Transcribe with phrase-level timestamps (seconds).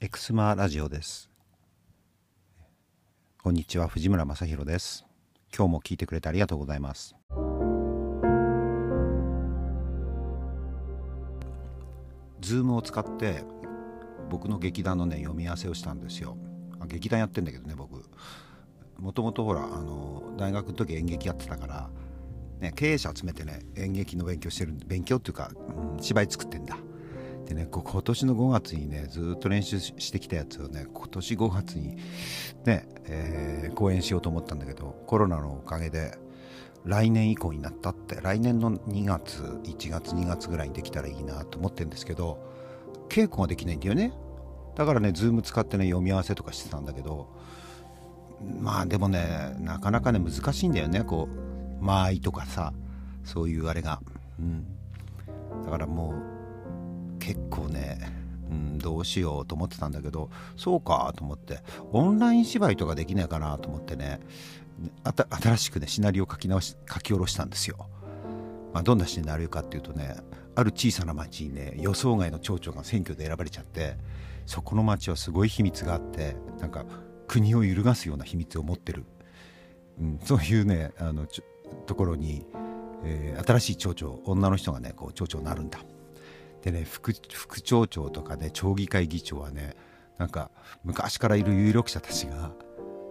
[0.00, 1.28] エクスマラジオです。
[3.42, 5.04] こんにちは藤村正弘です。
[5.52, 7.16] 今日も聞いてくれてありがとうございます。
[12.40, 13.42] ズームを使って
[14.30, 16.36] 僕の劇団のね読み合わせをしたんですよ。
[16.86, 18.04] 劇団やってんだけどね僕。
[19.00, 21.90] もともとほらあの大学の時演劇やってたから
[22.60, 26.78] ね、経営者集めてね演劇の勉強してる勉強っていうか、うん、芝居作ってんだ。
[27.48, 31.96] でね今年の5月にねずっと練習してきたやつをね今年5月に
[32.66, 36.18] ね、えー、公演しようと思ったんだけどコロナのおかげで
[36.84, 42.38] 来年以降になったって来年の2月1月2月ぐらいにできたらいいなと思ってるんですけど
[43.08, 44.12] 稽古ができないんだよね。
[44.76, 47.28] だからねズーム使ってね読み合わせとかしてたんだけど
[48.60, 51.28] まあでもねなかなかね難しいんだよねこ
[51.80, 52.74] う間合いとかさ
[53.24, 54.00] そういうあれが。
[54.38, 54.66] うん。
[55.64, 56.37] だからもう、
[58.88, 61.60] どうしようと思ってたんだけどそうかと思って
[61.92, 64.18] オンライン芝居とかできないかなと思ってね
[65.30, 67.76] 新しくねシナリオを書き直し書き下ろしたんですよ。
[68.72, 70.16] まあ、どんなシナリオかっていうとね
[70.54, 73.96] ある小さな町にね予想外の町長が選挙で選ばれちゃって
[74.46, 76.86] そこの町はすごい秘密があってなんか
[77.26, 79.04] 国を揺るがすような秘密を持ってる、
[80.00, 81.26] うん、そういうねあの
[81.86, 82.46] ところに、
[83.04, 85.80] えー、新しい町長女の人がねこう町長になるんだ。
[86.62, 89.76] でね副副町長とかね町議会議長はね
[90.18, 90.50] なんか
[90.84, 92.52] 昔からいる有力者たちが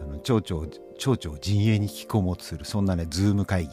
[0.00, 0.66] あの町長
[0.98, 3.70] 町長陣営に引き込もうとするそんなねズーム会議。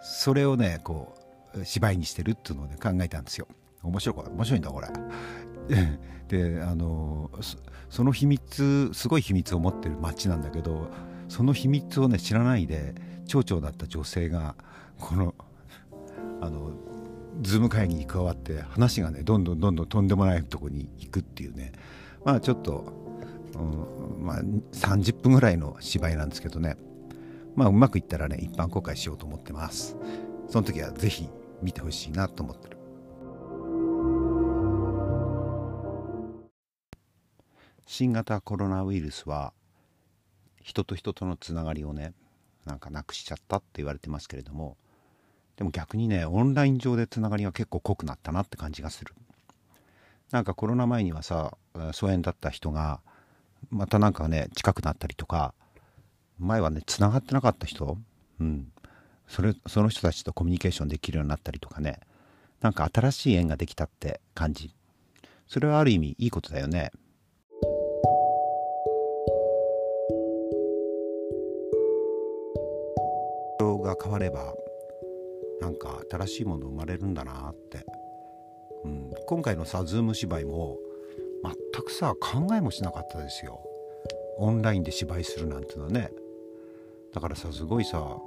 [0.00, 1.14] それをねこ
[1.54, 3.46] う芝居にしてるっていうのをね考えたんですよ。
[3.82, 4.88] 面白い面白いんだこれ。
[6.28, 7.30] であの
[7.88, 10.88] その秘密すごい秘密を持ってる町なんだけど
[11.28, 12.94] その秘密をね知らないで
[13.26, 14.54] 町長だった女性が
[14.98, 15.34] この
[17.40, 21.72] ズーム会議に加わって話がねどんどんどんどんとんでもないとこに行くっていうね。
[22.24, 22.92] まあちょっと、
[23.54, 26.76] うんまあ、30分ぐらいの芝居なんですけどね。
[27.54, 29.96] まあうまくいったらね一般公開しようと思ってます。
[30.48, 31.28] その時は是非
[31.62, 32.78] 見てほしいなと思ってる。
[37.86, 39.52] 新型コロナウイルスは
[40.62, 42.12] 人と人とのつながりをね
[42.66, 44.76] なんかなくしちゃったって言われてますけれども
[45.58, 49.14] でも逆にねオンライン上でつながりが結構濃くなったなって感じがする。
[50.30, 51.56] なんかコロナ前にはさ
[51.92, 53.00] 疎遠だった人が
[53.70, 55.52] またなんかね近くなったりとか
[56.38, 57.98] 前はねつながってなかった人
[58.40, 58.72] うん。
[59.26, 62.00] それその人たちとコミュニケーションできるようになったりとかね。
[62.60, 64.74] なんか新しい縁ができたって感じ。
[65.46, 66.92] それはある意味いいことだよね。
[73.88, 74.54] が変われば
[75.60, 77.84] なんか新しいもの生まれるんだなって、
[78.84, 80.78] うん、今回のさズーム芝居も
[81.42, 83.60] 全くさ考えもしなかったですよ。
[84.38, 86.10] オンラインで芝居するなんてのはね。
[87.12, 88.18] だからさすごいさ、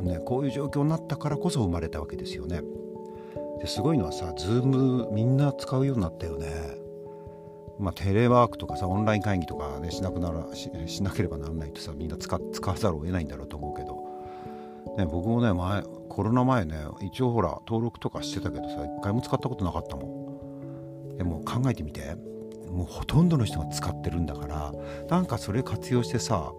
[0.00, 2.62] ね、こういう状況になったからこそ生まれたわけですよね。
[3.60, 6.46] ですごいのはさズームみんな使うようになったよね。
[7.78, 13.95] まあ、テレワークとかさオンライン会議とかねしなくならししなければならないとさみんな使使わざるを得ないんだろうと思うけど、
[14.96, 21.16] ね、僕もね前コロナ前ね一応ほら登録とかしてたけどさ一回も使ったことなかったもん。
[21.16, 22.16] でも考えてみて。
[22.66, 24.72] もうほとんどの人が使ってるんだから
[25.08, 26.52] なんかそれ活用してさ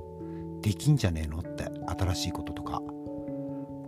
[0.62, 1.66] できんじゃねえのって
[2.00, 2.81] 新しいこととか。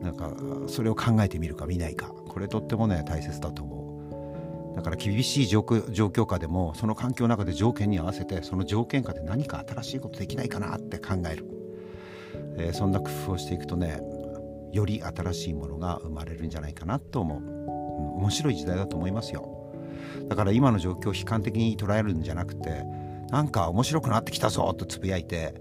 [0.01, 0.33] なんか
[0.67, 2.07] それを考えてみるか見ないか。
[2.07, 4.75] これとってもね大切だと思う。
[4.75, 11.45] だから厳しい状況下でもその環境の中で条件に合わせてその条件下で何か新しいことできないかなって考える、
[12.57, 13.99] えー、そんな工夫をしていくとね
[14.71, 19.73] より新しいものが生まれるんじゃないかなと思う、面白い時代だと思いますよ。
[20.27, 22.83] だから今の状況を悲観的に捉えるんじゃなくて
[23.31, 25.55] なんか面白くなってきたぞとつぶやいて、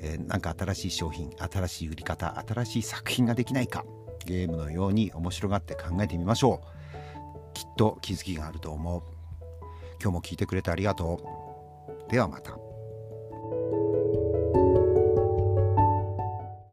[0.00, 3.84] えー、なんか新しい商品新しい売り方新しい作品ができないか
[4.24, 7.54] ゲームのように面白がって考えてみましょう。
[7.54, 9.02] きっと気づきがあると思う。
[10.00, 11.20] 今日も聞いてくれてありがと
[12.08, 12.10] う。
[12.10, 12.63] ではまた。